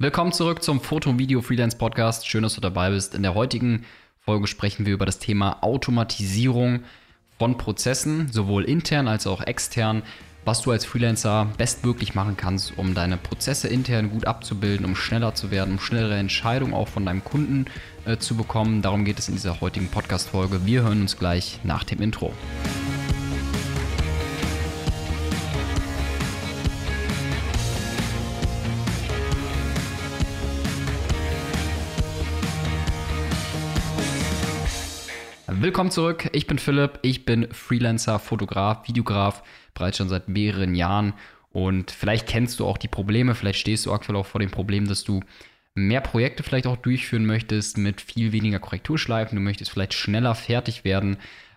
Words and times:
Willkommen 0.00 0.30
zurück 0.30 0.62
zum 0.62 0.80
Foto- 0.80 1.18
Video 1.18 1.42
Freelance 1.42 1.76
Podcast. 1.76 2.24
Schön, 2.28 2.44
dass 2.44 2.54
du 2.54 2.60
dabei 2.60 2.90
bist. 2.90 3.16
In 3.16 3.24
der 3.24 3.34
heutigen 3.34 3.84
Folge 4.20 4.46
sprechen 4.46 4.86
wir 4.86 4.94
über 4.94 5.06
das 5.06 5.18
Thema 5.18 5.60
Automatisierung 5.60 6.84
von 7.36 7.58
Prozessen, 7.58 8.30
sowohl 8.30 8.62
intern 8.62 9.08
als 9.08 9.26
auch 9.26 9.40
extern, 9.40 10.04
was 10.44 10.62
du 10.62 10.70
als 10.70 10.84
Freelancer 10.84 11.48
bestmöglich 11.58 12.14
machen 12.14 12.36
kannst, 12.36 12.78
um 12.78 12.94
deine 12.94 13.16
Prozesse 13.16 13.66
intern 13.66 14.10
gut 14.10 14.24
abzubilden, 14.24 14.86
um 14.86 14.94
schneller 14.94 15.34
zu 15.34 15.50
werden, 15.50 15.72
um 15.72 15.80
schnellere 15.80 16.14
Entscheidungen 16.14 16.74
auch 16.74 16.86
von 16.86 17.04
deinem 17.04 17.24
Kunden 17.24 17.64
äh, 18.04 18.18
zu 18.18 18.36
bekommen. 18.36 18.82
Darum 18.82 19.04
geht 19.04 19.18
es 19.18 19.28
in 19.28 19.34
dieser 19.34 19.60
heutigen 19.60 19.88
Podcast-Folge. 19.88 20.64
Wir 20.64 20.84
hören 20.84 21.00
uns 21.00 21.18
gleich 21.18 21.58
nach 21.64 21.82
dem 21.82 22.00
Intro. 22.00 22.32
Willkommen 35.60 35.90
zurück. 35.90 36.30
Ich 36.34 36.46
bin 36.46 36.56
Philipp. 36.60 37.00
Ich 37.02 37.24
bin 37.24 37.52
Freelancer, 37.52 38.20
Fotograf, 38.20 38.86
Videograf, 38.86 39.42
bereits 39.74 39.96
schon 39.96 40.08
seit 40.08 40.28
mehreren 40.28 40.76
Jahren. 40.76 41.14
Und 41.50 41.90
vielleicht 41.90 42.28
kennst 42.28 42.60
du 42.60 42.66
auch 42.66 42.78
die 42.78 42.86
Probleme, 42.86 43.34
vielleicht 43.34 43.58
stehst 43.58 43.84
du 43.84 43.92
aktuell 43.92 44.14
auch 44.14 44.26
vor 44.26 44.38
dem 44.38 44.52
Problem, 44.52 44.86
dass 44.86 45.02
du 45.02 45.20
mehr 45.74 46.00
Projekte 46.00 46.44
vielleicht 46.44 46.68
auch 46.68 46.76
durchführen 46.76 47.26
möchtest 47.26 47.76
mit 47.76 48.00
viel 48.00 48.30
weniger 48.30 48.60
Korrekturschleifen. 48.60 49.34
Du 49.34 49.42
möchtest 49.42 49.72
vielleicht 49.72 49.94
schneller 49.94 50.36
fertig 50.36 50.84
werden. 50.84 51.16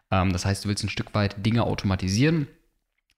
Ähm, 0.10 0.34
das 0.34 0.46
heißt, 0.46 0.66
du 0.66 0.70
willst 0.70 0.84
ein 0.84 0.90
Stück 0.90 1.14
weit 1.14 1.46
Dinge 1.46 1.62
automatisieren 1.62 2.48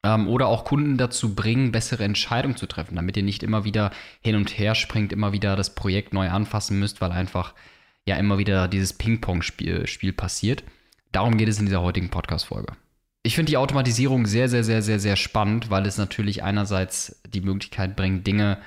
ähm, 0.03 0.27
oder 0.27 0.47
auch 0.47 0.65
Kunden 0.65 0.97
dazu 0.97 1.33
bringen, 1.33 1.71
bessere 1.71 2.03
Entscheidungen 2.03 2.57
zu 2.57 2.65
treffen, 2.65 2.97
damit 2.97 3.15
ihr 3.15 3.23
nicht 3.23 3.41
immer 3.41 3.63
wieder 3.63 3.91
hin 4.19 4.35
und 4.35 4.57
her 4.57 4.75
springt, 4.75 5.13
immer 5.13 5.31
wieder 5.31 5.55
das 5.55 5.75
Projekt 5.75 6.13
neu 6.13 6.29
anfassen 6.29 6.77
müsst, 6.77 6.99
weil 6.99 7.13
einfach 7.13 7.53
ja 8.05 8.15
immer 8.17 8.37
wieder 8.37 8.67
dieses 8.67 8.93
Ping-Pong-Spiel 8.93 9.87
Spiel 9.87 10.13
passiert. 10.13 10.63
Darum 11.11 11.37
geht 11.37 11.47
es 11.47 11.59
in 11.59 11.65
dieser 11.65 11.81
heutigen 11.81 12.09
Podcast-Folge. 12.09 12.73
Ich 13.21 13.35
finde 13.35 13.51
die 13.51 13.57
Automatisierung 13.57 14.25
sehr, 14.25 14.49
sehr, 14.49 14.63
sehr, 14.63 14.81
sehr, 14.81 14.99
sehr 14.99 15.15
spannend, 15.15 15.69
weil 15.69 15.85
es 15.85 15.97
natürlich 15.97 16.43
einerseits 16.43 17.21
die 17.25 17.41
Möglichkeit 17.41 17.95
bringt, 17.95 18.27
Dinge, 18.27 18.57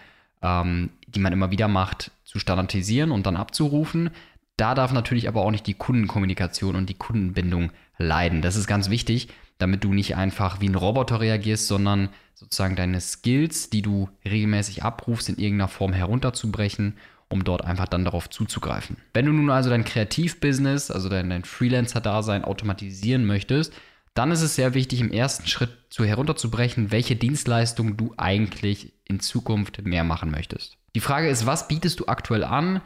ähm, 0.43 0.91
die 1.07 1.21
man 1.21 1.33
immer 1.33 1.51
wieder 1.51 1.69
macht, 1.69 2.13
zu 2.25 2.39
standardisieren 2.39 3.11
und 3.11 3.27
dann 3.27 3.37
abzurufen. 3.37 4.11
Da 4.57 4.75
darf 4.75 4.93
natürlich 4.93 5.29
aber 5.29 5.43
auch 5.43 5.51
nicht 5.51 5.67
die 5.67 5.75
Kundenkommunikation 5.75 6.77
und 6.77 6.89
die 6.89 6.95
Kundenbindung 6.95 7.71
leiden. 7.99 8.41
Das 8.41 8.57
ist 8.57 8.67
ganz 8.67 8.89
wichtig, 8.89 9.29
damit 9.59 9.85
du 9.85 9.93
nicht 9.93 10.17
einfach 10.17 10.61
wie 10.61 10.69
ein 10.69 10.75
Roboter 10.75 11.21
reagierst, 11.21 11.67
sondern 11.67 12.09
sozusagen 12.35 12.77
deine 12.77 13.01
Skills, 13.01 13.69
die 13.69 13.83
du 13.83 14.09
regelmäßig 14.25 14.83
abrufst, 14.83 15.29
in 15.29 15.37
irgendeiner 15.37 15.69
Form 15.69 15.93
herunterzubrechen 15.93 16.97
um 17.29 17.45
dort 17.45 17.65
einfach 17.65 17.89
dann 17.89 18.05
darauf 18.05 18.31
zuzugreifen. 18.31 18.97
Wenn 19.13 19.27
du 19.27 19.33
nun 19.33 19.51
also 19.51 19.71
dein 19.71 19.85
Kreativbusiness, 19.85 20.91
also 20.91 21.09
dein, 21.09 21.31
dein 21.31 21.45
Freelancer-Dasein 21.45 22.45
automatisieren 22.45 23.25
möchtest, 23.27 23.73
dann 24.15 24.31
ist 24.31 24.43
es 24.43 24.55
sehr 24.55 24.75
wichtig, 24.75 25.01
im 25.01 25.11
ersten 25.11 25.47
Schritt 25.47 25.71
zu 25.91 26.05
herunterzubrechen, 26.05 26.91
welche 26.91 27.17
Dienstleistungen 27.17 27.97
du 27.97 28.15
eigentlich 28.17 28.95
in 29.05 29.21
Zukunft 29.21 29.85
mehr 29.85 30.05
machen 30.05 30.31
möchtest. 30.31 30.79
Die 30.95 31.01
Frage 31.01 31.29
ist, 31.29 31.45
was 31.45 31.69
bietest 31.69 32.01
du 32.01 32.07
aktuell 32.07 32.43
an 32.43 32.81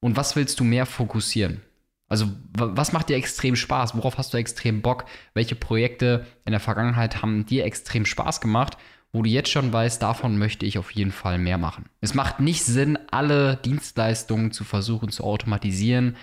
und 0.00 0.16
was 0.16 0.36
willst 0.36 0.60
du 0.60 0.64
mehr 0.64 0.86
fokussieren? 0.86 1.60
Also, 2.08 2.28
was 2.56 2.92
macht 2.92 3.08
dir 3.08 3.16
extrem 3.16 3.56
Spaß? 3.56 3.96
Worauf 3.96 4.16
hast 4.16 4.32
du 4.32 4.38
extrem 4.38 4.80
Bock? 4.80 5.06
Welche 5.34 5.56
Projekte 5.56 6.24
in 6.44 6.52
der 6.52 6.60
Vergangenheit 6.60 7.20
haben 7.20 7.46
dir 7.46 7.64
extrem 7.64 8.06
Spaß 8.06 8.40
gemacht? 8.40 8.76
Wo 9.16 9.22
du 9.22 9.30
jetzt 9.30 9.50
schon 9.50 9.72
weißt, 9.72 10.02
davon 10.02 10.36
möchte 10.36 10.66
ich 10.66 10.76
auf 10.76 10.90
jeden 10.90 11.10
Fall 11.10 11.38
mehr 11.38 11.56
machen. 11.56 11.86
Es 12.02 12.12
macht 12.12 12.38
nicht 12.38 12.64
Sinn, 12.64 12.98
alle 13.10 13.56
Dienstleistungen 13.56 14.52
zu 14.52 14.62
versuchen 14.62 15.08
zu 15.08 15.24
automatisieren, 15.24 16.16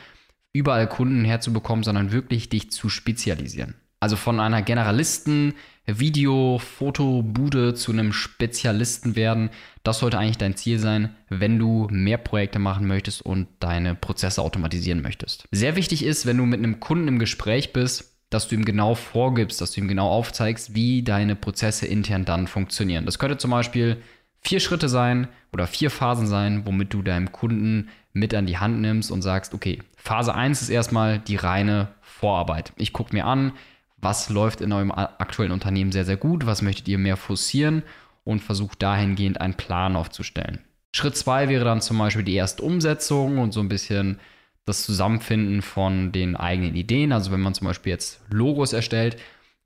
überall 0.54 0.88
Kunden 0.88 1.26
herzubekommen, 1.26 1.84
sondern 1.84 2.12
wirklich 2.12 2.50
dich 2.50 2.72
zu 2.72 2.90
spezialisieren. 2.90 3.74
Also 4.00 4.16
von 4.16 4.40
einer 4.40 4.62
Generalisten, 4.62 5.56
Video, 5.88 6.60
Foto, 6.60 7.24
Bude 7.24 7.74
zu 7.74 7.92
einem 7.92 8.14
Spezialisten 8.14 9.16
werden. 9.16 9.50
Das 9.82 10.00
sollte 10.00 10.20
eigentlich 10.20 10.38
dein 10.38 10.56
Ziel 10.56 10.78
sein, 10.78 11.16
wenn 11.30 11.58
du 11.58 11.88
mehr 11.90 12.20
Projekte 12.20 12.60
machen 12.60 12.86
möchtest 12.86 13.24
und 13.24 13.48
deine 13.60 13.96
Prozesse 13.96 14.44
automatisieren 14.44 15.02
möchtest. 15.02 15.48
Sehr 15.52 15.76
wichtig 15.76 16.06
ist, 16.06 16.28
wenn 16.28 16.38
du 16.38 16.46
mit 16.46 16.60
einem 16.60 16.80
Kunden 16.80 17.08
im 17.08 17.18
Gespräch 17.18 17.74
bist, 17.74 18.13
dass 18.34 18.48
du 18.48 18.56
ihm 18.56 18.66
genau 18.66 18.96
vorgibst, 18.96 19.62
dass 19.62 19.72
du 19.72 19.82
ihm 19.82 19.88
genau 19.88 20.10
aufzeigst, 20.10 20.76
wie 20.76 21.04
deine 21.04 21.36
Prozesse 21.36 21.86
intern 21.86 22.26
dann 22.26 22.48
funktionieren. 22.48 23.06
Das 23.06 23.20
könnte 23.20 23.38
zum 23.38 23.52
Beispiel 23.52 24.02
vier 24.42 24.60
Schritte 24.60 24.90
sein 24.90 25.28
oder 25.52 25.68
vier 25.68 25.90
Phasen 25.90 26.28
sein, 26.28 26.66
womit 26.66 26.94
du 26.94 27.02
deinem 27.02 27.32
Kunden 27.32 27.90
mit 28.12 28.34
an 28.34 28.46
die 28.46 28.58
Hand 28.58 28.82
nimmst 28.82 29.12
und 29.12 29.22
sagst, 29.22 29.54
okay, 29.54 29.80
Phase 29.96 30.36
1 30.36 30.62
ist 30.62 30.70
erstmal 30.70 31.20
die 31.20 31.36
reine 31.36 31.90
Vorarbeit. 32.02 32.74
Ich 32.76 32.94
gucke 32.94 33.16
mir 33.16 33.26
an, 33.26 33.54
was 33.98 34.30
läuft 34.30 34.62
in 34.62 34.74
eurem 34.74 34.92
aktuellen 34.92 35.52
Unternehmen 35.52 35.92
sehr, 35.92 36.06
sehr 36.06 36.18
gut, 36.18 36.46
was 36.46 36.62
möchtet 36.62 36.88
ihr 36.88 36.98
mehr 36.98 37.18
forcieren 37.18 37.84
und 38.24 38.42
versucht 38.42 38.82
dahingehend 38.82 39.40
einen 39.40 39.56
Plan 39.56 39.96
aufzustellen. 39.96 40.60
Schritt 40.92 41.18
2 41.18 41.50
wäre 41.50 41.66
dann 41.66 41.82
zum 41.82 41.98
Beispiel 41.98 42.24
die 42.24 42.36
erste 42.36 42.64
Umsetzung 42.64 43.40
und 43.40 43.52
so 43.52 43.62
ein 43.62 43.70
bisschen 43.70 44.20
das 44.66 44.84
Zusammenfinden 44.84 45.62
von 45.62 46.12
den 46.12 46.36
eigenen 46.36 46.76
Ideen. 46.76 47.12
Also 47.12 47.32
wenn 47.32 47.42
man 47.42 47.54
zum 47.54 47.68
Beispiel 47.68 47.92
jetzt 47.92 48.22
Logos 48.30 48.74
erstellt 48.74 49.18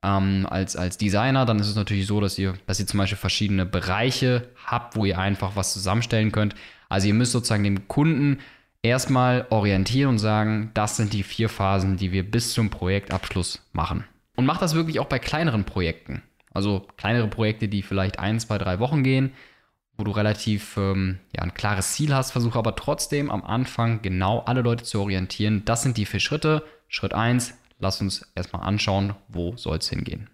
ähm, 0.04 0.48
als, 0.50 0.76
als 0.76 0.98
Designer, 0.98 1.46
dann 1.46 1.60
ist 1.60 1.68
es 1.68 1.76
natürlich 1.76 2.08
so, 2.08 2.20
dass 2.20 2.38
ihr, 2.38 2.56
dass 2.66 2.80
ihr 2.80 2.88
zum 2.88 2.98
Beispiel 2.98 3.18
verschiedene 3.18 3.66
Bereiche 3.66 4.50
habt, 4.66 4.96
wo 4.96 5.06
ihr 5.06 5.20
einfach 5.20 5.56
was 5.56 5.74
zusammenstellen 5.74 6.32
könnt. 6.32 6.56
Also 6.90 7.08
ihr 7.08 7.14
müsst 7.14 7.32
sozusagen 7.32 7.64
dem 7.64 7.88
Kunden 7.88 8.40
erstmal 8.82 9.46
orientieren 9.50 10.10
und 10.10 10.20
sagen, 10.20 10.72
das 10.74 10.98
sind 10.98 11.14
die 11.14 11.24
vier 11.24 11.50
Phasen, 11.50 11.98
die 11.98 12.12
wir 12.12 12.30
bis 12.30 12.54
zum 12.54 12.70
Projektabschluss 12.70 13.62
machen. 13.74 14.04
Und 14.36 14.46
macht 14.46 14.62
das 14.62 14.76
wirklich 14.76 15.00
auch 15.00 15.08
bei 15.08 15.20
kleineren 15.20 15.64
Projekten. 15.64 16.22
Also 16.54 16.88
kleinere 16.98 17.28
Projekte, 17.28 17.68
die 17.68 17.82
vielleicht 17.82 18.20
ein, 18.20 18.40
zwei, 18.40 18.58
drei 18.58 18.80
Wochen 18.80 19.04
gehen 19.04 19.32
wo 19.98 20.04
du 20.04 20.12
relativ 20.12 20.78
ähm, 20.78 21.20
ja, 21.36 21.42
ein 21.42 21.54
klares 21.54 21.94
Ziel 21.94 22.14
hast, 22.14 22.32
versuche 22.32 22.58
aber 22.58 22.76
trotzdem 22.76 23.32
am 23.32 23.44
Anfang 23.44 24.02
genau 24.02 24.40
alle 24.42 24.62
Leute 24.62 24.84
zu 24.84 25.02
orientieren. 25.02 25.64
Das 25.66 25.82
sind 25.82 25.98
die 25.98 26.06
vier 26.06 26.20
Schritte. 26.20 26.64
Schritt 26.88 27.14
1, 27.14 27.54
lass 27.80 28.00
uns 28.00 28.32
erstmal 28.36 28.62
anschauen, 28.62 29.16
wo 29.28 29.58
soll 29.58 29.78
es 29.78 29.90
hingehen. 29.90 30.30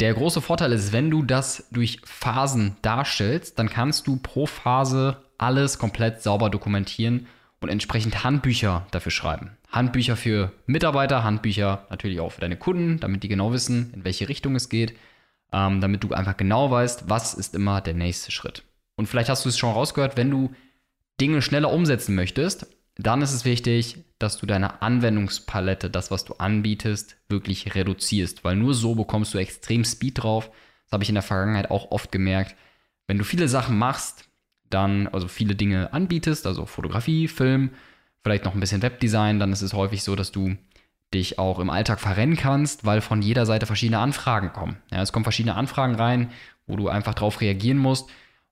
Der 0.00 0.12
große 0.12 0.42
Vorteil 0.42 0.72
ist, 0.72 0.92
wenn 0.92 1.10
du 1.10 1.22
das 1.22 1.68
durch 1.72 2.00
Phasen 2.04 2.76
darstellst, 2.82 3.58
dann 3.58 3.70
kannst 3.70 4.06
du 4.06 4.16
pro 4.16 4.44
Phase 4.44 5.22
alles 5.38 5.78
komplett 5.78 6.22
sauber 6.22 6.50
dokumentieren 6.50 7.26
und 7.60 7.70
entsprechend 7.70 8.22
Handbücher 8.22 8.86
dafür 8.90 9.10
schreiben. 9.10 9.56
Handbücher 9.70 10.16
für 10.16 10.52
Mitarbeiter, 10.66 11.24
Handbücher 11.24 11.86
natürlich 11.88 12.20
auch 12.20 12.32
für 12.32 12.42
deine 12.42 12.56
Kunden, 12.56 13.00
damit 13.00 13.22
die 13.22 13.28
genau 13.28 13.52
wissen, 13.52 13.90
in 13.94 14.04
welche 14.04 14.28
Richtung 14.28 14.54
es 14.54 14.68
geht 14.68 14.94
ähm, 15.56 15.80
damit 15.80 16.04
du 16.04 16.12
einfach 16.12 16.36
genau 16.36 16.70
weißt, 16.70 17.08
was 17.08 17.32
ist 17.32 17.54
immer 17.54 17.80
der 17.80 17.94
nächste 17.94 18.30
Schritt. 18.30 18.62
Und 18.96 19.06
vielleicht 19.06 19.30
hast 19.30 19.46
du 19.46 19.48
es 19.48 19.56
schon 19.56 19.72
rausgehört, 19.72 20.16
wenn 20.16 20.30
du 20.30 20.50
Dinge 21.18 21.40
schneller 21.40 21.72
umsetzen 21.72 22.14
möchtest, 22.14 22.66
dann 22.96 23.22
ist 23.22 23.32
es 23.32 23.46
wichtig, 23.46 24.04
dass 24.18 24.36
du 24.36 24.44
deine 24.44 24.82
Anwendungspalette, 24.82 25.88
das, 25.88 26.10
was 26.10 26.24
du 26.26 26.34
anbietest, 26.34 27.16
wirklich 27.30 27.74
reduzierst, 27.74 28.44
weil 28.44 28.56
nur 28.56 28.74
so 28.74 28.94
bekommst 28.94 29.32
du 29.32 29.38
extrem 29.38 29.84
Speed 29.84 30.22
drauf. 30.22 30.50
Das 30.84 30.92
habe 30.92 31.04
ich 31.04 31.08
in 31.08 31.14
der 31.14 31.22
Vergangenheit 31.22 31.70
auch 31.70 31.90
oft 31.90 32.12
gemerkt. 32.12 32.54
Wenn 33.06 33.18
du 33.18 33.24
viele 33.24 33.48
Sachen 33.48 33.78
machst, 33.78 34.28
dann, 34.68 35.08
also 35.08 35.26
viele 35.26 35.54
Dinge 35.54 35.92
anbietest, 35.92 36.46
also 36.46 36.66
Fotografie, 36.66 37.28
Film, 37.28 37.70
vielleicht 38.22 38.44
noch 38.44 38.54
ein 38.54 38.60
bisschen 38.60 38.82
Webdesign, 38.82 39.38
dann 39.38 39.52
ist 39.52 39.62
es 39.62 39.72
häufig 39.72 40.02
so, 40.02 40.16
dass 40.16 40.32
du 40.32 40.56
dich 41.16 41.38
auch 41.38 41.58
im 41.58 41.70
Alltag 41.70 42.00
verrennen 42.00 42.36
kannst, 42.36 42.84
weil 42.84 43.00
von 43.00 43.22
jeder 43.22 43.46
Seite 43.46 43.66
verschiedene 43.66 43.98
Anfragen 43.98 44.52
kommen. 44.52 44.76
Ja, 44.90 45.02
es 45.02 45.12
kommen 45.12 45.24
verschiedene 45.24 45.54
Anfragen 45.54 45.94
rein, 45.94 46.30
wo 46.66 46.76
du 46.76 46.88
einfach 46.88 47.14
darauf 47.14 47.40
reagieren 47.40 47.78
musst. 47.78 48.08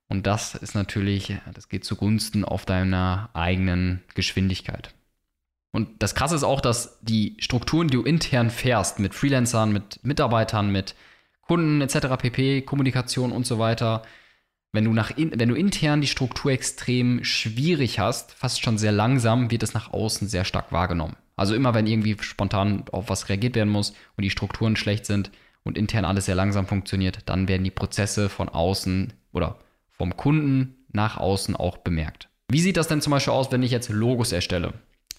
Und 0.07 0.27
das 0.27 0.55
ist 0.55 0.75
natürlich, 0.75 1.35
das 1.53 1.69
geht 1.69 1.83
zugunsten 1.83 2.45
auf 2.45 2.65
deiner 2.65 3.29
eigenen 3.33 4.03
Geschwindigkeit. 4.13 4.93
Und 5.71 6.01
das 6.01 6.15
Krasse 6.15 6.35
ist 6.35 6.43
auch, 6.43 6.61
dass 6.61 6.99
die 7.01 7.35
Strukturen, 7.39 7.87
die 7.87 7.97
du 7.97 8.03
intern 8.03 8.49
fährst, 8.49 8.99
mit 8.99 9.13
Freelancern, 9.13 9.73
mit 9.73 9.99
Mitarbeitern, 10.03 10.71
mit 10.71 10.95
Kunden 11.41 11.81
etc., 11.81 12.07
pp, 12.17 12.61
Kommunikation 12.61 13.31
und 13.31 13.45
so 13.45 13.59
weiter, 13.59 14.03
wenn 14.71 14.85
du, 14.85 14.93
nach 14.93 15.11
in, 15.17 15.37
wenn 15.39 15.49
du 15.49 15.55
intern 15.55 16.01
die 16.01 16.07
Struktur 16.07 16.51
extrem 16.51 17.23
schwierig 17.23 17.99
hast, 17.99 18.33
fast 18.33 18.61
schon 18.61 18.77
sehr 18.77 18.91
langsam, 18.91 19.49
wird 19.49 19.63
es 19.63 19.73
nach 19.73 19.91
außen 19.91 20.27
sehr 20.27 20.45
stark 20.45 20.71
wahrgenommen. 20.71 21.15
Also 21.35 21.55
immer 21.55 21.73
wenn 21.73 21.87
irgendwie 21.87 22.17
spontan 22.21 22.85
auf 22.91 23.09
was 23.09 23.29
reagiert 23.29 23.55
werden 23.55 23.69
muss 23.69 23.91
und 24.15 24.23
die 24.23 24.29
Strukturen 24.29 24.75
schlecht 24.75 25.05
sind 25.05 25.31
und 25.63 25.77
intern 25.77 26.05
alles 26.05 26.25
sehr 26.25 26.35
langsam 26.35 26.67
funktioniert, 26.67 27.19
dann 27.25 27.47
werden 27.47 27.63
die 27.63 27.71
Prozesse 27.71 28.29
von 28.29 28.49
außen 28.49 29.13
oder 29.33 29.59
vom 29.91 30.15
Kunden 30.15 30.75
nach 30.91 31.17
außen 31.17 31.55
auch 31.55 31.77
bemerkt. 31.77 32.29
Wie 32.47 32.61
sieht 32.61 32.77
das 32.77 32.87
denn 32.87 33.01
zum 33.01 33.11
Beispiel 33.11 33.33
aus, 33.33 33.51
wenn 33.51 33.63
ich 33.63 33.71
jetzt 33.71 33.89
Logos 33.89 34.31
erstelle? 34.31 34.73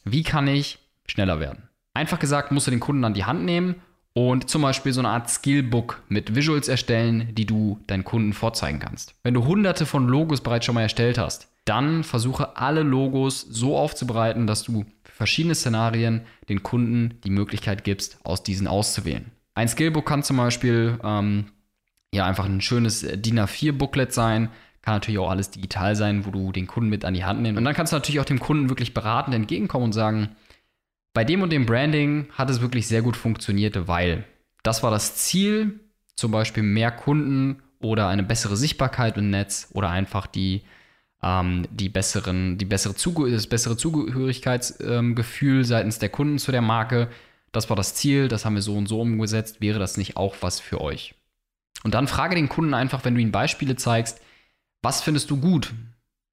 Wie 0.04 0.22
kann 0.22 0.46
ich 0.46 0.78
schneller 1.06 1.40
werden? 1.40 1.68
Einfach 1.92 2.18
gesagt, 2.18 2.52
musst 2.52 2.66
du 2.66 2.70
den 2.70 2.80
Kunden 2.80 3.04
an 3.04 3.14
die 3.14 3.24
Hand 3.24 3.44
nehmen 3.44 3.76
und 4.12 4.48
zum 4.48 4.62
Beispiel 4.62 4.92
so 4.92 5.00
eine 5.00 5.08
Art 5.08 5.28
Skillbook 5.28 6.02
mit 6.08 6.34
Visuals 6.34 6.68
erstellen, 6.68 7.34
die 7.34 7.44
du 7.44 7.80
deinen 7.86 8.04
Kunden 8.04 8.32
vorzeigen 8.32 8.78
kannst. 8.78 9.14
Wenn 9.22 9.34
du 9.34 9.44
hunderte 9.44 9.84
von 9.86 10.06
Logos 10.06 10.40
bereits 10.40 10.64
schon 10.64 10.74
mal 10.74 10.82
erstellt 10.82 11.18
hast, 11.18 11.48
dann 11.66 12.04
versuche 12.04 12.56
alle 12.56 12.82
Logos 12.82 13.40
so 13.42 13.76
aufzubereiten, 13.76 14.46
dass 14.46 14.62
du 14.62 14.86
für 15.04 15.12
verschiedene 15.12 15.54
Szenarien 15.54 16.22
den 16.48 16.62
Kunden 16.62 17.20
die 17.24 17.30
Möglichkeit 17.30 17.84
gibst, 17.84 18.18
aus 18.24 18.42
diesen 18.42 18.66
auszuwählen. 18.66 19.30
Ein 19.54 19.68
Skillbook 19.68 20.06
kann 20.06 20.22
zum 20.22 20.38
Beispiel 20.38 20.98
ähm, 21.02 21.46
ja 22.14 22.24
einfach 22.24 22.44
ein 22.44 22.60
schönes 22.60 23.00
DIN 23.00 23.40
A4-Booklet 23.40 24.12
sein, 24.12 24.50
kann 24.82 24.94
natürlich 24.94 25.18
auch 25.18 25.30
alles 25.30 25.50
digital 25.50 25.96
sein, 25.96 26.24
wo 26.24 26.30
du 26.30 26.52
den 26.52 26.68
Kunden 26.68 26.88
mit 26.88 27.04
an 27.04 27.14
die 27.14 27.24
Hand 27.24 27.42
nimmst. 27.42 27.58
Und 27.58 27.64
dann 27.64 27.74
kannst 27.74 27.92
du 27.92 27.96
natürlich 27.96 28.20
auch 28.20 28.24
dem 28.24 28.38
Kunden 28.38 28.68
wirklich 28.68 28.94
beratend 28.94 29.34
entgegenkommen 29.34 29.86
und 29.86 29.92
sagen, 29.92 30.36
bei 31.12 31.24
dem 31.24 31.42
und 31.42 31.50
dem 31.50 31.66
Branding 31.66 32.28
hat 32.32 32.50
es 32.50 32.60
wirklich 32.60 32.86
sehr 32.86 33.02
gut 33.02 33.16
funktioniert, 33.16 33.88
weil 33.88 34.24
das 34.62 34.82
war 34.82 34.90
das 34.92 35.16
Ziel, 35.16 35.80
zum 36.14 36.30
Beispiel 36.30 36.62
mehr 36.62 36.92
Kunden 36.92 37.62
oder 37.80 38.08
eine 38.08 38.22
bessere 38.22 38.56
Sichtbarkeit 38.56 39.16
im 39.16 39.30
Netz 39.30 39.68
oder 39.72 39.90
einfach 39.90 40.26
die, 40.26 40.62
ähm, 41.26 41.67
die 41.70 41.88
besseren, 41.88 42.56
die 42.58 42.64
bessere 42.64 42.94
Zuge 42.94 43.31
das 43.31 43.49
bessere 43.49 43.76
Zugehörigkeitsgefühl 43.76 45.58
ähm, 45.58 45.64
seitens 45.64 45.99
der 45.99 46.08
Kunden 46.08 46.38
zu 46.38 46.52
der 46.52 46.62
Marke. 46.62 47.08
Das 47.52 47.69
war 47.69 47.76
das 47.76 47.94
Ziel, 47.94 48.28
das 48.28 48.44
haben 48.44 48.55
wir 48.55 48.62
so 48.62 48.76
und 48.76 48.87
so 48.87 49.00
umgesetzt. 49.00 49.61
Wäre 49.61 49.78
das 49.78 49.96
nicht 49.96 50.17
auch 50.17 50.37
was 50.40 50.61
für 50.61 50.81
euch? 50.81 51.14
Und 51.82 51.94
dann 51.94 52.08
frage 52.08 52.34
den 52.37 52.49
Kunden 52.49 52.75
einfach, 52.75 53.05
wenn 53.05 53.14
du 53.14 53.20
ihm 53.20 53.32
Beispiele 53.32 53.76
zeigst, 53.76 54.20
was 54.82 55.02
findest 55.02 55.31
du 55.31 55.38
gut? 55.38 55.75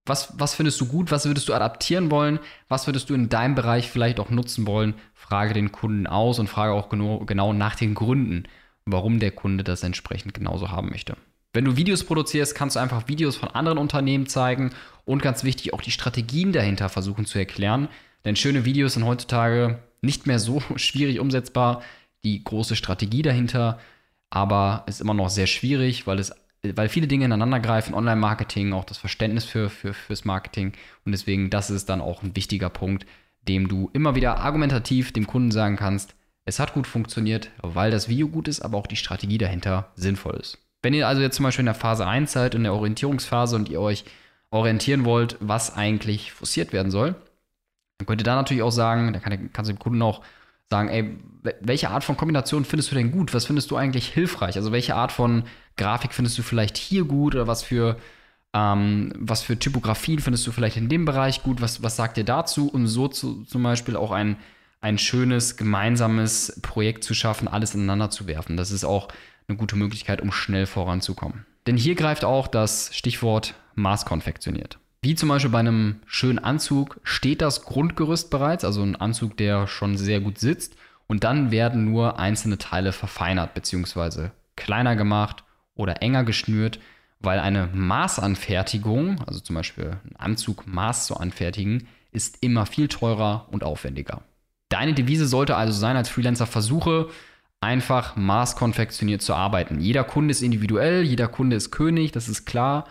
Was, 0.05 0.37
was 0.37 0.53
findest 0.53 0.79
du 0.81 0.85
gut? 0.85 1.11
Was 1.11 1.25
würdest 1.25 1.47
du 1.47 1.53
adaptieren 1.53 2.11
wollen? 2.11 2.39
Was 2.67 2.87
würdest 2.87 3.09
du 3.09 3.13
in 3.13 3.29
deinem 3.29 3.55
Bereich 3.55 3.89
vielleicht 3.89 4.19
auch 4.19 4.29
nutzen 4.29 4.67
wollen? 4.67 4.95
Frage 5.13 5.53
den 5.53 5.71
Kunden 5.71 6.07
aus 6.07 6.39
und 6.39 6.49
frage 6.49 6.73
auch 6.73 6.89
genau, 6.89 7.19
genau 7.19 7.53
nach 7.53 7.75
den 7.75 7.95
Gründen, 7.95 8.43
warum 8.85 9.19
der 9.19 9.31
Kunde 9.31 9.63
das 9.63 9.83
entsprechend 9.83 10.33
genauso 10.33 10.71
haben 10.71 10.89
möchte. 10.89 11.15
Wenn 11.53 11.65
du 11.65 11.77
Videos 11.77 12.03
produzierst, 12.03 12.55
kannst 12.55 12.75
du 12.75 12.79
einfach 12.79 13.07
Videos 13.07 13.35
von 13.35 13.49
anderen 13.49 13.77
Unternehmen 13.77 14.25
zeigen 14.25 14.71
und 15.05 15.21
ganz 15.21 15.43
wichtig 15.43 15.73
auch 15.73 15.81
die 15.81 15.91
Strategien 15.91 16.51
dahinter 16.51 16.89
versuchen 16.89 17.25
zu 17.25 17.37
erklären. 17.37 17.89
Denn 18.25 18.35
schöne 18.35 18.65
Videos 18.65 18.95
sind 18.95 19.05
heutzutage 19.05 19.79
nicht 20.01 20.25
mehr 20.25 20.39
so 20.39 20.63
schwierig 20.77 21.19
umsetzbar. 21.19 21.83
Die 22.23 22.43
große 22.43 22.75
Strategie 22.75 23.21
dahinter 23.21 23.79
aber 24.31 24.83
ist 24.87 24.99
immer 24.99 25.13
noch 25.13 25.29
sehr 25.29 25.45
schwierig, 25.45 26.07
weil 26.07 26.17
es 26.17 26.33
weil 26.63 26.87
viele 26.87 27.07
Dinge 27.07 27.25
ineinander 27.25 27.59
greifen, 27.59 27.93
Online-Marketing, 27.93 28.71
auch 28.71 28.85
das 28.85 28.97
Verständnis 28.97 29.43
für, 29.43 29.69
für, 29.69 29.93
fürs 29.93 30.23
Marketing. 30.23 30.71
Und 31.05 31.11
deswegen, 31.11 31.49
das 31.49 31.69
ist 31.69 31.89
dann 31.89 31.99
auch 31.99 32.23
ein 32.23 32.37
wichtiger 32.37 32.69
Punkt, 32.69 33.05
dem 33.49 33.67
du 33.67 33.89
immer 33.91 34.15
wieder 34.15 34.37
argumentativ 34.37 35.11
dem 35.11 35.27
Kunden 35.27 35.51
sagen 35.51 35.75
kannst, 35.75 36.15
es 36.45 36.59
hat 36.59 36.73
gut 36.73 36.87
funktioniert, 36.87 37.51
weil 37.61 37.91
das 37.91 38.07
Video 38.07 38.29
gut 38.29 38.47
ist, 38.47 38.61
aber 38.61 38.77
auch 38.77 38.87
die 38.87 38.95
Strategie 38.95 39.37
dahinter 39.37 39.91
sinnvoll 39.95 40.35
ist. 40.35 40.62
Wenn 40.83 40.93
ihr 40.93 41.07
also 41.07 41.21
jetzt 41.21 41.37
zum 41.37 41.43
Beispiel 41.43 41.63
in 41.63 41.67
der 41.67 41.75
Phase 41.75 42.05
1 42.05 42.31
seid, 42.31 42.53
in 42.53 42.63
der 42.63 42.73
Orientierungsphase 42.73 43.55
und 43.55 43.69
ihr 43.69 43.81
euch 43.81 44.03
orientieren 44.51 45.05
wollt, 45.05 45.37
was 45.39 45.75
eigentlich 45.75 46.31
forciert 46.33 46.73
werden 46.73 46.91
soll, 46.91 47.15
dann 47.97 48.05
könnt 48.05 48.21
ihr 48.21 48.25
da 48.25 48.35
natürlich 48.35 48.61
auch 48.63 48.71
sagen, 48.71 49.13
da 49.13 49.19
kann, 49.19 49.49
kannst 49.53 49.71
du 49.71 49.73
dem 49.73 49.79
Kunden 49.79 50.01
auch 50.01 50.21
sagen, 50.69 50.89
ey, 50.89 51.17
welche 51.61 51.89
Art 51.89 52.03
von 52.03 52.17
Kombination 52.17 52.65
findest 52.65 52.91
du 52.91 52.95
denn 52.95 53.11
gut? 53.11 53.33
Was 53.33 53.45
findest 53.45 53.71
du 53.71 53.77
eigentlich 53.77 54.07
hilfreich? 54.07 54.57
Also 54.57 54.71
welche 54.71 54.95
Art 54.95 55.11
von 55.11 55.43
Grafik 55.77 56.13
findest 56.13 56.37
du 56.37 56.41
vielleicht 56.43 56.77
hier 56.77 57.05
gut 57.05 57.33
oder 57.35 57.47
was 57.47 57.63
für, 57.63 57.97
ähm, 58.53 59.13
was 59.17 59.41
für 59.41 59.57
Typografien 59.57 60.19
findest 60.19 60.45
du 60.45 60.51
vielleicht 60.51 60.77
in 60.77 60.89
dem 60.89 61.05
Bereich 61.05 61.43
gut? 61.43 61.61
Was, 61.61 61.81
was 61.81 61.95
sagt 61.95 62.17
ihr 62.17 62.25
dazu? 62.25 62.67
Um 62.67 62.87
so 62.87 63.07
zu, 63.07 63.43
zum 63.45 63.63
Beispiel 63.63 63.95
auch 63.95 64.11
ein, 64.11 64.37
ein 64.81 64.97
schönes 64.97 65.55
gemeinsames 65.55 66.59
Projekt 66.61 67.03
zu 67.03 67.13
schaffen, 67.13 67.47
alles 67.47 67.73
ineinander 67.73 68.09
zu 68.09 68.27
werfen. 68.27 68.57
Das 68.57 68.71
ist 68.71 68.83
auch 68.83 69.07
eine 69.47 69.57
gute 69.57 69.75
Möglichkeit, 69.75 70.21
um 70.21 70.31
schnell 70.31 70.65
voranzukommen. 70.65 71.45
Denn 71.67 71.77
hier 71.77 71.95
greift 71.95 72.25
auch 72.25 72.47
das 72.47 72.89
Stichwort 72.93 73.55
maßkonfektioniert. 73.75 74.79
Wie 75.01 75.15
zum 75.15 75.29
Beispiel 75.29 75.51
bei 75.51 75.59
einem 75.59 75.97
schönen 76.05 76.39
Anzug 76.39 76.99
steht 77.03 77.41
das 77.41 77.63
Grundgerüst 77.63 78.29
bereits, 78.29 78.63
also 78.63 78.81
ein 78.81 78.95
Anzug, 78.95 79.35
der 79.37 79.67
schon 79.67 79.97
sehr 79.97 80.21
gut 80.21 80.37
sitzt. 80.37 80.77
Und 81.07 81.25
dann 81.25 81.51
werden 81.51 81.85
nur 81.85 82.19
einzelne 82.19 82.57
Teile 82.57 82.93
verfeinert 82.93 83.53
bzw. 83.53 84.29
kleiner 84.55 84.95
gemacht 84.95 85.43
oder 85.75 86.01
enger 86.01 86.23
geschnürt, 86.23 86.79
weil 87.19 87.39
eine 87.39 87.67
Maßanfertigung, 87.73 89.21
also 89.27 89.39
zum 89.41 89.55
Beispiel 89.55 89.97
ein 90.09 90.15
Anzug 90.15 90.67
Maß 90.67 91.07
zu 91.07 91.17
anfertigen, 91.17 91.87
ist 92.11 92.37
immer 92.41 92.65
viel 92.65 92.87
teurer 92.87 93.47
und 93.51 93.63
aufwendiger. 93.63 94.21
Deine 94.69 94.93
Devise 94.93 95.27
sollte 95.27 95.55
also 95.55 95.73
sein 95.73 95.97
als 95.97 96.09
Freelancer, 96.09 96.47
versuche 96.47 97.09
einfach 97.63 98.15
maßkonfektioniert 98.15 99.21
zu 99.21 99.33
arbeiten. 99.33 99.79
Jeder 99.79 100.03
Kunde 100.03 100.31
ist 100.31 100.41
individuell, 100.41 101.03
jeder 101.03 101.27
Kunde 101.27 101.55
ist 101.55 101.71
König, 101.71 102.11
das 102.11 102.27
ist 102.27 102.45
klar, 102.45 102.85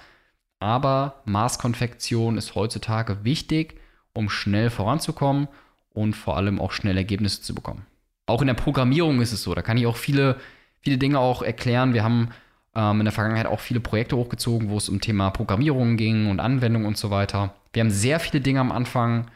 aber 0.61 1.23
Maßkonfektion 1.27 2.39
ist 2.39 2.55
heutzutage 2.55 3.25
wichtig, 3.25 3.79
um 4.15 4.31
schnell 4.31 4.71
voranzukommen 4.71 5.49
und 5.91 6.15
vor 6.15 6.37
allem 6.37 6.61
auch 6.61 6.73
schnell 6.73 6.97
Ergebnisse 6.97 7.43
zu 7.43 7.55
bekommen. 7.55 7.87
Auch 8.27 8.41
in 8.41 8.47
der 8.47 8.55
Programmierung 8.55 9.21
ist 9.21 9.33
es 9.33 9.43
so, 9.43 9.55
da 9.55 9.63
kann 9.63 9.77
ich 9.77 9.87
auch 9.87 9.97
viele, 9.97 10.37
viele 10.81 10.97
Dinge 10.97 11.19
auch 11.19 11.43
erklären. 11.43 11.93
Wir 11.93 12.03
haben 12.03 12.31
ähm, 12.75 13.01
in 13.01 13.05
der 13.05 13.13
Vergangenheit 13.13 13.47
auch 13.47 13.61
viele 13.61 13.81
Projekte 13.81 14.17
hochgezogen, 14.17 14.71
wo 14.71 14.79
es 14.79 14.89
um 14.89 15.01
Thema 15.01 15.31
Programmierung 15.31 15.97
ging 15.97 16.31
und 16.31 16.41
Anwendung 16.41 16.87
und 16.87 16.97
so 16.97 17.11
weiter. 17.11 17.55
Wir 17.75 17.81
haben 17.81 17.91
sehr 17.91 18.21
viele 18.21 18.41
Dinge 18.41 18.61
am 18.61 18.73
Anfang 18.73 19.27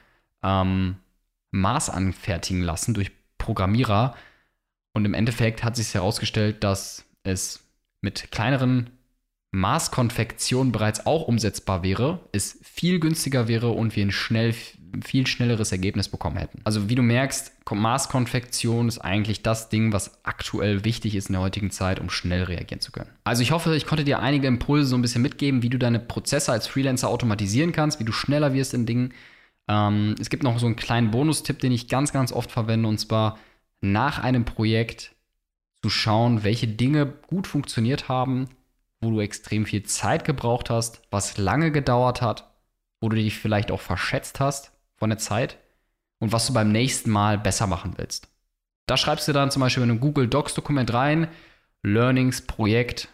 ähm, 0.42 0.96
Maß 1.50 1.90
anfertigen 1.90 2.62
lassen 2.62 2.94
durch 2.94 3.10
Programmierer. 3.38 4.14
Und 4.96 5.04
im 5.04 5.12
Endeffekt 5.12 5.62
hat 5.62 5.76
sich 5.76 5.92
herausgestellt, 5.92 6.64
dass 6.64 7.04
es 7.22 7.62
mit 8.00 8.32
kleineren 8.32 8.88
Maßkonfektion 9.50 10.72
bereits 10.72 11.04
auch 11.04 11.28
umsetzbar 11.28 11.82
wäre, 11.82 12.20
es 12.32 12.58
viel 12.62 12.98
günstiger 12.98 13.46
wäre 13.46 13.68
und 13.72 13.94
wir 13.94 14.06
ein 14.06 14.10
schnell, 14.10 14.54
viel 15.04 15.26
schnelleres 15.26 15.70
Ergebnis 15.70 16.08
bekommen 16.08 16.38
hätten. 16.38 16.62
Also 16.64 16.88
wie 16.88 16.94
du 16.94 17.02
merkst, 17.02 17.52
Maßkonfektion 17.70 18.88
ist 18.88 18.96
eigentlich 18.96 19.42
das 19.42 19.68
Ding, 19.68 19.92
was 19.92 20.24
aktuell 20.24 20.82
wichtig 20.86 21.14
ist 21.14 21.28
in 21.28 21.34
der 21.34 21.42
heutigen 21.42 21.70
Zeit, 21.70 22.00
um 22.00 22.08
schnell 22.08 22.44
reagieren 22.44 22.80
zu 22.80 22.90
können. 22.90 23.10
Also 23.24 23.42
ich 23.42 23.50
hoffe, 23.50 23.76
ich 23.76 23.84
konnte 23.84 24.04
dir 24.04 24.20
einige 24.20 24.46
Impulse 24.46 24.86
so 24.86 24.96
ein 24.96 25.02
bisschen 25.02 25.20
mitgeben, 25.20 25.62
wie 25.62 25.68
du 25.68 25.78
deine 25.78 26.00
Prozesse 26.00 26.52
als 26.52 26.68
Freelancer 26.68 27.10
automatisieren 27.10 27.72
kannst, 27.72 28.00
wie 28.00 28.04
du 28.04 28.12
schneller 28.12 28.54
wirst 28.54 28.72
in 28.72 28.86
Dingen. 28.86 29.12
Ähm, 29.68 30.14
es 30.18 30.30
gibt 30.30 30.42
noch 30.42 30.58
so 30.58 30.64
einen 30.64 30.76
kleinen 30.76 31.10
Bonustipp, 31.10 31.58
den 31.58 31.72
ich 31.72 31.86
ganz, 31.88 32.14
ganz 32.14 32.32
oft 32.32 32.50
verwende, 32.50 32.88
und 32.88 32.96
zwar 32.96 33.38
nach 33.80 34.18
einem 34.18 34.44
Projekt 34.44 35.14
zu 35.82 35.90
schauen, 35.90 36.44
welche 36.44 36.68
Dinge 36.68 37.06
gut 37.06 37.46
funktioniert 37.46 38.08
haben, 38.08 38.48
wo 39.00 39.10
du 39.10 39.20
extrem 39.20 39.66
viel 39.66 39.84
Zeit 39.84 40.24
gebraucht 40.24 40.70
hast, 40.70 41.02
was 41.10 41.38
lange 41.38 41.70
gedauert 41.70 42.22
hat, 42.22 42.50
wo 43.00 43.08
du 43.08 43.16
dich 43.16 43.38
vielleicht 43.38 43.70
auch 43.70 43.80
verschätzt 43.80 44.40
hast 44.40 44.72
von 44.96 45.10
der 45.10 45.18
Zeit 45.18 45.58
und 46.18 46.32
was 46.32 46.46
du 46.46 46.52
beim 46.52 46.72
nächsten 46.72 47.10
Mal 47.10 47.38
besser 47.38 47.66
machen 47.66 47.94
willst. 47.96 48.28
Da 48.86 48.96
schreibst 48.96 49.28
du 49.28 49.32
dann 49.32 49.50
zum 49.50 49.60
Beispiel 49.60 49.82
in 49.82 49.90
einem 49.90 50.00
Google 50.00 50.28
Docs 50.28 50.54
Dokument 50.54 50.92
rein, 50.92 51.28
Learnings 51.82 52.42
Projekt 52.42 53.08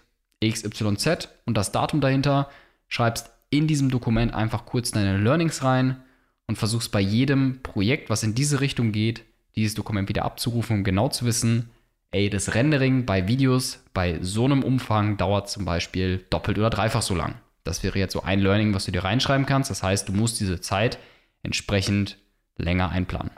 XYZ 0.45 1.28
und 1.47 1.57
das 1.57 1.73
Datum 1.73 2.00
dahinter, 2.00 2.49
schreibst 2.88 3.31
in 3.50 3.66
diesem 3.66 3.90
Dokument 3.90 4.35
einfach 4.35 4.64
kurz 4.64 4.90
deine 4.90 5.19
Learnings 5.19 5.62
rein 5.62 6.02
und 6.47 6.57
versuchst 6.57 6.92
bei 6.92 7.00
jedem 7.00 7.62
Projekt, 7.62 8.11
was 8.11 8.23
in 8.23 8.35
diese 8.35 8.61
Richtung 8.61 8.92
geht, 8.92 9.25
dieses 9.56 9.75
Dokument 9.75 10.09
wieder 10.09 10.25
abzurufen, 10.25 10.78
um 10.78 10.85
genau 10.85 11.09
zu 11.09 11.25
wissen, 11.25 11.71
ey, 12.11 12.30
das 12.30 12.54
Rendering 12.54 13.06
bei 13.06 13.28
Videos 13.28 13.82
bei 13.94 14.18
so 14.21 14.44
einem 14.44 14.62
Umfang 14.62 15.16
dauert 15.16 15.49
zum 15.49 15.64
Beispiel 15.64 16.25
doppelt 16.30 16.59
oder 16.59 16.71
dreifach 16.71 17.02
so 17.02 17.14
lang. 17.14 17.37
Das 17.64 17.82
wäre 17.82 17.99
jetzt 17.99 18.12
so 18.12 18.23
ein 18.23 18.40
Learning, 18.40 18.75
was 18.75 18.85
du 18.85 18.92
dir 18.92 19.04
reinschreiben 19.04 19.47
kannst. 19.47 19.71
Das 19.71 19.82
heißt, 19.82 20.09
du 20.09 20.12
musst 20.12 20.40
diese 20.40 20.61
Zeit 20.61 20.99
entsprechend 21.42 22.18
länger 22.56 22.90
einplanen. 22.90 23.30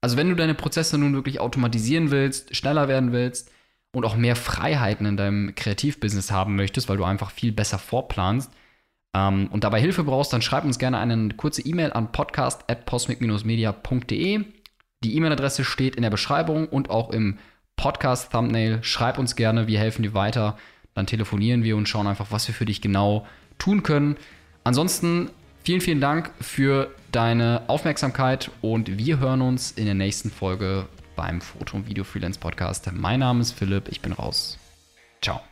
Also 0.00 0.16
wenn 0.16 0.28
du 0.28 0.36
deine 0.36 0.54
Prozesse 0.54 0.98
nun 0.98 1.14
wirklich 1.14 1.40
automatisieren 1.40 2.10
willst, 2.10 2.56
schneller 2.56 2.88
werden 2.88 3.12
willst 3.12 3.50
und 3.92 4.04
auch 4.04 4.16
mehr 4.16 4.34
Freiheiten 4.36 5.06
in 5.06 5.16
deinem 5.16 5.54
Kreativbusiness 5.54 6.32
haben 6.32 6.56
möchtest, 6.56 6.88
weil 6.88 6.96
du 6.96 7.04
einfach 7.04 7.30
viel 7.30 7.52
besser 7.52 7.78
vorplanst 7.78 8.50
ähm, 9.14 9.48
und 9.48 9.64
dabei 9.64 9.80
Hilfe 9.80 10.04
brauchst, 10.04 10.32
dann 10.32 10.42
schreib 10.42 10.64
uns 10.64 10.78
gerne 10.78 10.98
eine 10.98 11.30
kurze 11.34 11.62
E-Mail 11.62 11.92
an 11.92 12.12
podcast.posmic-media.de. 12.12 14.44
Die 15.02 15.16
E-Mail-Adresse 15.16 15.64
steht 15.64 15.96
in 15.96 16.02
der 16.02 16.10
Beschreibung 16.10 16.68
und 16.68 16.90
auch 16.90 17.10
im 17.10 17.38
Podcast-Thumbnail. 17.76 18.78
Schreib 18.82 19.18
uns 19.18 19.36
gerne, 19.36 19.66
wir 19.66 19.78
helfen 19.78 20.02
dir 20.02 20.14
weiter. 20.14 20.56
Dann 20.94 21.06
telefonieren 21.06 21.64
wir 21.64 21.76
und 21.76 21.88
schauen 21.88 22.06
einfach, 22.06 22.26
was 22.30 22.46
wir 22.48 22.54
für 22.54 22.66
dich 22.66 22.80
genau 22.80 23.26
tun 23.58 23.82
können. 23.82 24.16
Ansonsten 24.64 25.30
vielen, 25.64 25.80
vielen 25.80 26.00
Dank 26.00 26.30
für 26.40 26.94
deine 27.10 27.62
Aufmerksamkeit 27.68 28.50
und 28.60 28.98
wir 28.98 29.18
hören 29.18 29.40
uns 29.40 29.72
in 29.72 29.86
der 29.86 29.94
nächsten 29.94 30.30
Folge 30.30 30.86
beim 31.16 31.40
Foto- 31.40 31.76
und 31.76 31.88
Video-Freelance-Podcast. 31.88 32.90
Mein 32.92 33.20
Name 33.20 33.40
ist 33.40 33.52
Philipp, 33.52 33.88
ich 33.88 34.00
bin 34.00 34.12
raus. 34.12 34.58
Ciao. 35.20 35.51